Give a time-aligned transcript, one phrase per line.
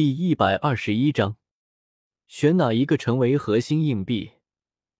[0.00, 1.34] 第一百二十一章，
[2.28, 4.34] 选哪一个成为核心硬币？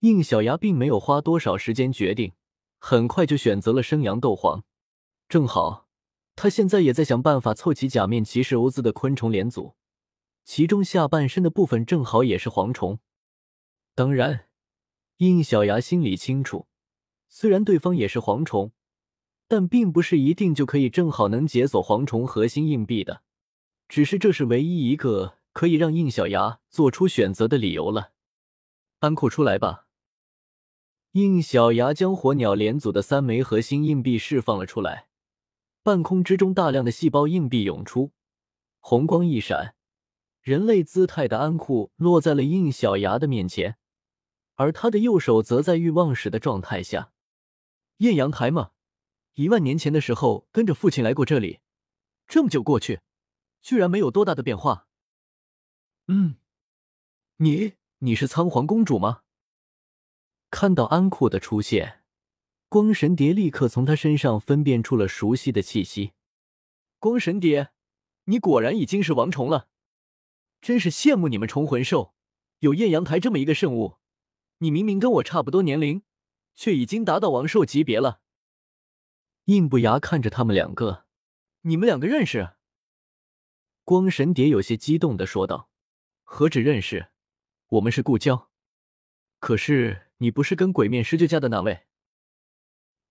[0.00, 2.32] 应小牙并没有花多少时间决定，
[2.80, 4.64] 很快就选择了生阳斗皇。
[5.29, 5.87] 正好，
[6.34, 9.76] 他现在也在想办法凑齐假面骑士欧兹的昆虫连组，
[10.45, 12.99] 其中下半身的部分正好也是蝗虫。
[13.94, 14.49] 当然，
[15.19, 16.66] 应小牙心里清楚，
[17.28, 18.73] 虽然对方也是蝗虫，
[19.46, 23.23] 但并不是一定就可以正好能解锁蝗虫核心硬币的。
[23.88, 28.12] 只是这是唯一一个可以让应小牙做出选择的理由了。
[28.98, 29.87] 安库出来吧！
[31.12, 35.09] 应小牙将火鸟连组的三枚核心硬币释放了出来，
[35.82, 38.12] 半空之中大量的细胞硬币涌出，
[38.80, 39.74] 红光一闪，
[40.43, 43.79] 人类姿态的安库落在了应小牙的面前，
[44.57, 47.10] 而他的右手则在欲望时的状态下。
[47.98, 48.73] 艳阳台吗？
[49.34, 51.60] 一万年前的时候跟着父亲来过这里，
[52.27, 53.01] 这么久过去。
[53.61, 54.87] 居然没有多大的变化。
[56.07, 56.37] 嗯，
[57.37, 59.23] 你你是仓皇公主吗？
[60.51, 62.02] 看到安库的出现，
[62.69, 66.12] 光神蝶立刻从他身上分辨出了熟悉的气息。
[66.98, 67.72] 光神蝶，
[68.24, 69.69] 你果然已经是王虫了，
[70.60, 72.14] 真是羡慕你们虫魂兽
[72.60, 73.98] 有艳阳台这么一个圣物。
[74.58, 76.02] 你明明跟我差不多年龄，
[76.54, 78.20] 却已经达到王兽级别了。
[79.44, 81.06] 印不牙看着他们两个，
[81.62, 82.54] 你们两个认识？
[83.89, 85.70] 光神蝶有些激动的说道
[86.22, 87.08] ：“何止认识，
[87.69, 88.50] 我们是故交。
[89.41, 91.86] 可是你不是跟鬼面狮鹫家的那位？”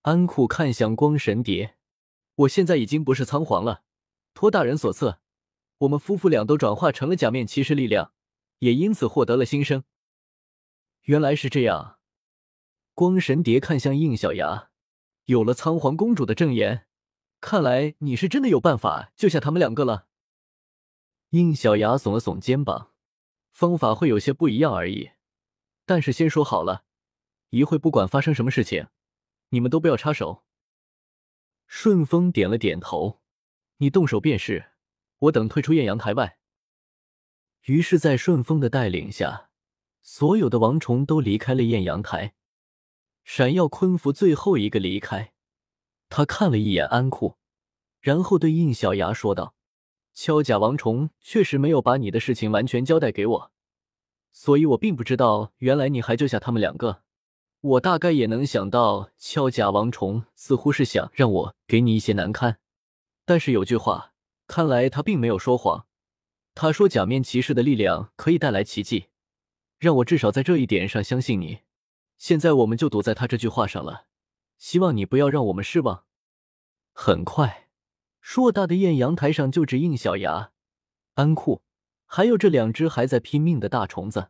[0.02, 1.74] 安库看向光神蝶
[2.36, 3.82] ：“我现在已经不是仓皇了，
[4.34, 5.18] 托大人所赐，
[5.78, 8.12] 我们夫妇俩都转化成了假面骑士力量，
[8.60, 9.82] 也因此获得了新生。”
[11.06, 11.98] 原来是这样。
[12.94, 14.70] 光神蝶看向应小牙
[15.26, 16.86] ：“有了仓皇公主的证言，
[17.40, 20.06] 看来你是真的有办法救下他们两个了。”
[21.30, 22.92] 应小牙耸了耸肩膀，
[23.50, 25.10] 方法会有些不一样而已。
[25.84, 26.84] 但是先说好了，
[27.50, 28.88] 一会不管发生什么事情，
[29.50, 30.44] 你们都不要插手。
[31.66, 33.20] 顺风点了点头，
[33.76, 34.72] 你动手便是，
[35.18, 36.38] 我等退出艳阳台外。
[37.64, 39.50] 于是，在顺风的带领下，
[40.00, 42.34] 所有的王虫都离开了艳阳台。
[43.22, 45.34] 闪耀昆服最后一个离开，
[46.08, 47.36] 他看了一眼安库，
[48.00, 49.54] 然后对应小牙说道。
[50.20, 53.52] 敲甲王虫确实没有把你的事情完全交代给我，
[54.32, 57.04] 所以我并不知道原来你还救下他们两个。
[57.60, 62.58] 我大概也能想到，敲甲王虫似乎是想让我给你一些难堪。
[63.24, 64.12] 但是有句话，
[64.48, 65.86] 看来他并没有说谎。
[66.52, 69.10] 他说假面骑士的力量可以带来奇迹，
[69.78, 71.60] 让我至少在这一点上相信你。
[72.16, 74.06] 现在我们就赌在他这句话上了，
[74.56, 76.06] 希望你不要让我们失望。
[76.92, 77.67] 很快。
[78.30, 80.52] 硕大的艳阳台上就只印小牙、
[81.14, 81.62] 安库，
[82.04, 84.28] 还有这两只还在拼命的大虫子。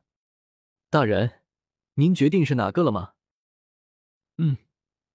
[0.88, 1.40] 大人，
[1.94, 3.14] 您决定是哪个了吗？
[4.36, 4.56] 嗯，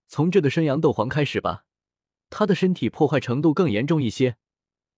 [0.09, 1.63] 从这个生阳斗皇开始吧。
[2.29, 4.35] 他的身体破坏程度更严重一些，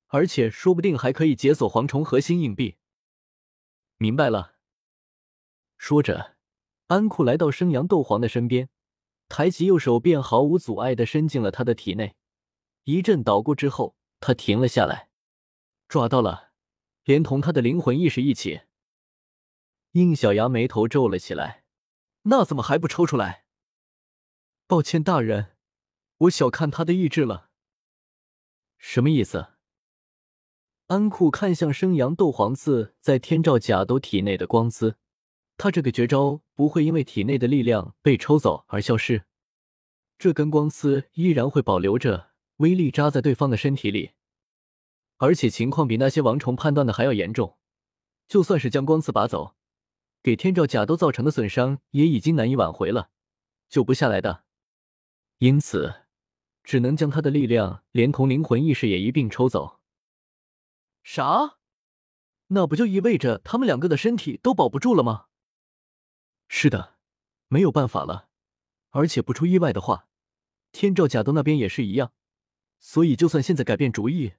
[0.08, 2.78] 而且说不定还可以解锁蝗虫核心硬币。
[3.98, 4.56] 明白了。
[5.78, 6.38] 说着，
[6.88, 8.68] 安库来到生阳斗皇的身边，
[9.30, 12.16] 抬起右手便毫无阻碍的伸进了他的体内。
[12.86, 15.10] 一阵捣鼓之后，他停了下来，
[15.88, 16.52] 抓到了，
[17.04, 18.62] 连同他的灵魂意识一起。
[19.94, 21.64] 应小牙眉头皱了起来，
[22.24, 23.46] 那怎么还不抽出来？
[24.68, 25.56] 抱歉，大人，
[26.18, 27.50] 我小看他的意志了。
[28.78, 29.54] 什么意思？
[30.86, 34.98] 安库看向生阳斗皇刺在天照甲斗体内的光丝，
[35.58, 39.24] 他这个绝招不会因为体内的力量被抽走而消失，
[40.20, 42.35] 这根光丝依然会保留着。
[42.58, 44.12] 威力扎在对方的身体里，
[45.18, 47.58] 而且情况比那些王虫判断的还要严重。
[48.28, 49.56] 就算是将光刺拔走，
[50.24, 53.12] 给天照甲都造成的损伤也已经难以挽回了，
[53.70, 54.46] 救不下来的。
[55.40, 56.06] 因此，
[56.64, 59.80] 只能将他的力量连同灵魂意识也一并抽走。
[61.04, 61.58] 啥？
[62.48, 65.26] 那不就意味着他们两个的身体都保不住了吗？
[66.48, 66.96] 是的，
[67.48, 68.30] 没有办法了。
[68.92, 70.08] 而且不出意外的话，
[70.72, 72.14] 天照甲斗那边也是一样。
[72.80, 74.34] 所以，就算现在改变主意，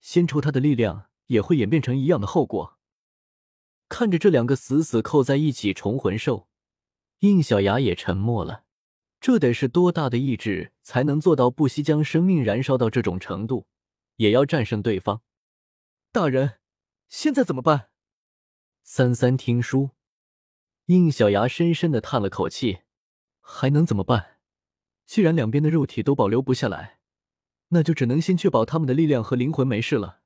[0.00, 2.78] 先抽他的力量，也会演变成一样的后果。
[3.88, 6.48] 看着这两个死死扣在一起重魂兽，
[7.20, 8.64] 应小牙也沉默了。
[9.20, 13.66] 这得是多大的意志，才能做到不惜将生命燃烧到这种程度，
[14.16, 15.22] 也要战胜对方？
[16.12, 16.58] 大人，
[17.08, 17.88] 现在怎么办？
[18.82, 19.90] 三三听书，
[20.86, 22.80] 应小牙深深的叹了口气，
[23.40, 24.38] 还能怎么办？
[25.06, 27.00] 既然两边的肉体都保留不下来。
[27.74, 30.20] 那就只能先确保他们的力量和灵魂没事了。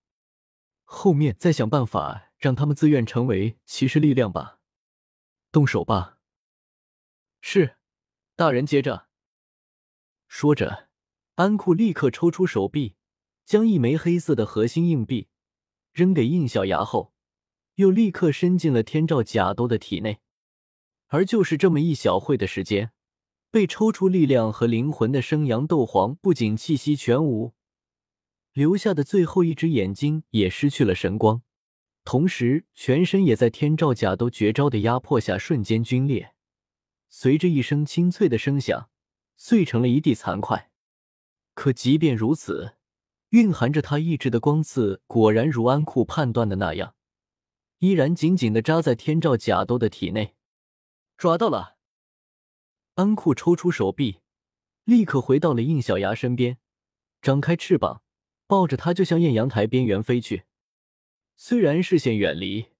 [0.84, 4.60] 后面再想办法让他们自愿成为骑士力量吧。
[5.50, 6.18] 动手吧。
[7.40, 7.76] 是，
[8.36, 8.66] 大人。
[8.66, 9.06] 接着，
[10.26, 10.88] 说着，
[11.36, 12.96] 安库立刻抽出手臂，
[13.46, 15.28] 将一枚黑色的核心硬币
[15.92, 17.14] 扔给印小牙后，
[17.76, 20.20] 又立刻伸进了天照甲斗的体内。
[21.06, 22.92] 而就是这么一小会的时间，
[23.50, 27.54] 被抽出力量和灵魂的生阳斗皇不仅气息全无，
[28.52, 31.42] 留下的最后一只眼睛也失去了神光。
[32.04, 36.34] 同时，全身也在天照甲斗绝招的压迫下瞬间皲裂，
[37.08, 38.90] 随着一声清脆的声响，
[39.36, 40.70] 碎成了一地残块。
[41.54, 42.76] 可即便如此，
[43.30, 46.94] 蕴含着他意志的光刺果然如安库判断的那样，
[47.78, 50.34] 依然紧紧的扎在天照甲斗的体内。
[51.16, 51.77] 抓到了！
[52.98, 54.18] 安库抽出手臂，
[54.82, 56.58] 立刻回到了应小牙身边，
[57.22, 58.02] 张开翅膀，
[58.48, 60.46] 抱着他就向艳阳台边缘飞去。
[61.36, 62.70] 虽然视线远离，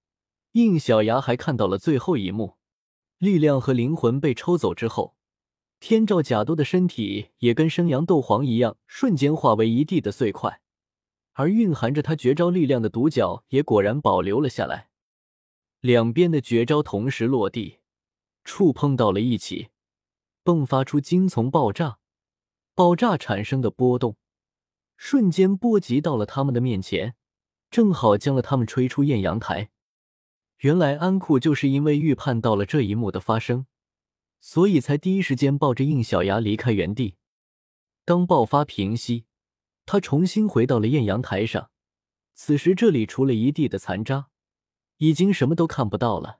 [0.51, 2.57] 应小牙还看到了最后一幕：
[3.17, 5.15] 力量和灵魂被抽走之后，
[5.79, 10.59] 天照甲多的身体也跟生阳斗皇一样，瞬间化为一地的碎块，
[11.31, 14.89] 而蕴含着他绝招力量的独角也果然保留了下来。
[15.79, 17.77] 两边的绝招同时落地，
[18.43, 19.69] 触碰到了一起，
[20.49, 21.99] 迸发出惊从爆炸，
[22.73, 24.17] 爆炸产生的波动，
[24.97, 27.15] 瞬间波及到了他们的面前。
[27.69, 29.69] 正好将了他们吹出艳阳台。
[30.61, 33.67] 原来安库就是因为预判到了这一幕的发生，
[34.41, 37.17] 所以才第一时间抱着应小牙离开原地。
[38.05, 39.25] 当爆发平息，
[39.85, 41.69] 他重新回到了艳阳台上。
[42.33, 44.29] 此时这里除了一地的残渣，
[44.97, 46.39] 已经什么都看不到了。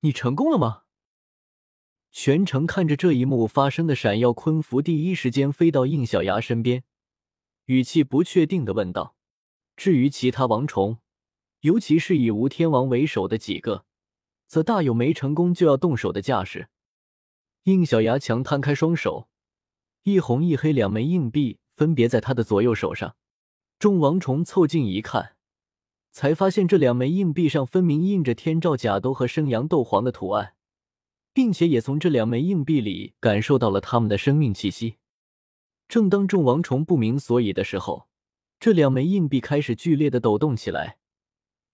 [0.00, 0.81] 你成功了吗？
[2.12, 6.84] 全程看着这一幕发生的闪耀昆符第一时间飞到应小牙身边，
[7.64, 9.16] 语气不确定的问道。
[9.76, 10.98] 至于其他王虫，
[11.60, 13.86] 尤其是以吴天王为首的几个，
[14.46, 16.68] 则大有没成功就要动手的架势。
[17.62, 19.28] 应小牙强摊开双手，
[20.02, 23.16] 一红一黑两枚硬币分别在他的左右手上。
[23.78, 25.36] 众王虫凑近一看，
[26.10, 30.54] 才发现这两枚硬币上分明印着天照甲斗和生阳斗皇的图案，
[31.32, 34.96] 并且也从这两枚硬币里感受到了他们的生命气息。
[35.88, 38.08] 正当众王虫不明所以的时候，
[38.58, 40.98] 这两枚硬币开始剧烈的抖动起来，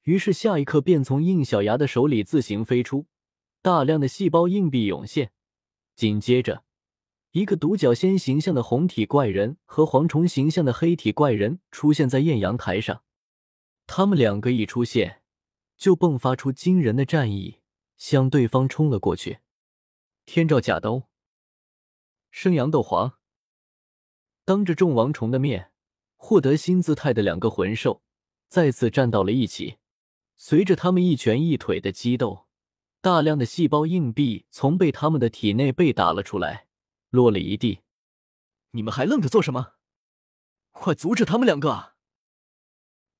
[0.04, 3.06] 于是下一刻便从应小牙的手里自行飞出，
[3.62, 5.32] 大量的细胞硬币涌现。
[5.94, 6.64] 紧接着，
[7.32, 13.02] 一个独角仙形象的红体怪人和蝗虫形象的黑体怪人出现在艳阳台上。
[13.86, 15.22] 他们两个一出现，
[15.76, 17.58] 就迸发出惊人的战意，
[17.96, 19.38] 向对方冲了过去。
[20.30, 21.08] 天照甲刀，
[22.30, 23.18] 生阳斗皇，
[24.44, 25.72] 当着众王虫的面。
[26.16, 28.02] 获得新姿态的两个魂兽
[28.46, 29.78] 再次站到了一起，
[30.36, 32.46] 随着他们一拳一腿的激斗，
[33.00, 36.66] 大量的细胞硬币从被他们的体内被打了出来，
[37.08, 37.80] 落了一地。
[38.72, 39.76] 你们还愣着做什么？
[40.72, 41.94] 快阻止他们两个！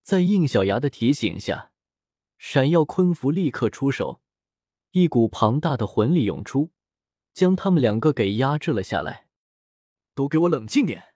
[0.03, 1.73] 在应小牙的提醒下，
[2.37, 4.21] 闪耀昆符立刻出手，
[4.91, 6.71] 一股庞大的魂力涌出，
[7.39, 9.29] 将他们两个给压制了下来。
[10.13, 11.15] 都给我冷静点！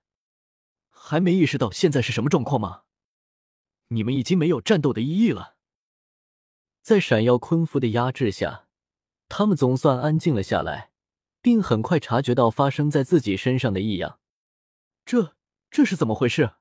[0.88, 2.84] 还没意识到现在是什么状况吗？
[3.88, 5.56] 你们已经没有战斗的意义了。
[6.82, 8.68] 在闪耀昆符的压制下，
[9.28, 10.92] 他们总算安静了下来，
[11.40, 14.20] 并很快察觉到发生在自己身上的异样。
[15.04, 15.34] 这
[15.68, 16.52] 这是怎么回事？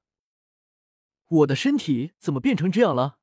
[1.27, 3.19] 我的身体怎么变成这样了？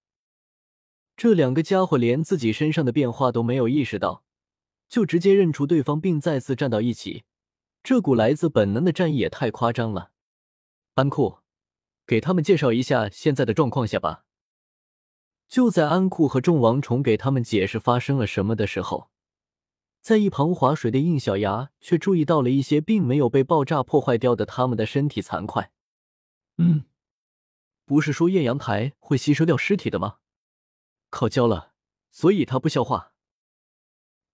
[1.16, 4.22] 这两个家伙连自己身上的变化都没有意识到，
[4.88, 7.24] 就直接认出对方，并再次站到一起。
[7.82, 10.10] 这股来自本能的战意也太夸张了。
[10.94, 11.38] 安库，
[12.06, 14.24] 给他们介绍一下现在的状况下吧。
[15.46, 19.10] 就在安库和众王虫给他们解释发生了什么的时候，
[20.00, 25.72] 在一旁划水的应小牙却注意到了一些并没有被爆炸破坏掉的他们的身体残块。
[26.58, 26.84] 嗯，
[27.86, 30.18] 不是说艳阳台会吸收掉尸体的吗？
[31.08, 31.72] 烤焦了，
[32.10, 33.14] 所以它不消化。